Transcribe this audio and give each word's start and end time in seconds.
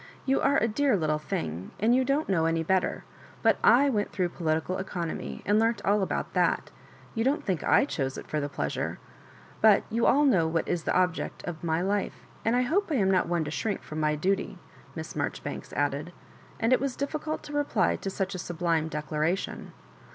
"You 0.25 0.41
are 0.41 0.57
a 0.57 0.67
dear 0.67 0.97
little 0.97 1.19
thing, 1.19 1.69
and 1.79 1.93
you 1.95 2.03
don't 2.03 2.27
know 2.27 2.45
any 2.47 2.63
better; 2.63 3.03
but 3.43 3.61
/went 3.61 4.09
through 4.09 4.29
Political 4.29 4.79
Economy, 4.79 5.43
and 5.45 5.59
learnt 5.59 5.79
all 5.85 6.01
about 6.01 6.33
that.;— 6.33 6.71
you 7.13 7.23
don't 7.23 7.45
think 7.45 7.63
/ 7.77 7.87
choose 7.87 8.17
it 8.17 8.25
for 8.25 8.39
the 8.39 8.49
pleasure? 8.49 8.97
But 9.61 9.83
you 9.91 10.07
all 10.07 10.25
know 10.25 10.47
what 10.47 10.67
is 10.67 10.85
the 10.85 10.97
object 10.97 11.43
of 11.43 11.63
my 11.63 11.81
life, 11.81 12.25
and 12.43 12.55
I 12.55 12.63
hope 12.63 12.89
I 12.91 12.95
am 12.95 13.11
not 13.11 13.27
one 13.27 13.43
to 13.43 13.51
shrink 13.51 13.83
from 13.83 13.99
my 13.99 14.15
duty," 14.15 14.57
Miss 14.95 15.15
Marjoribanks 15.15 15.71
added. 15.73 16.13
And 16.59 16.73
it 16.73 16.79
was 16.81 16.95
difficult 16.95 17.43
to 17.43 17.53
reply 17.53 17.95
to 17.97 18.09
such 18.09 18.33
a 18.33 18.39
sublime 18.39 18.89
decla 18.89 19.19
ration. 19.19 19.71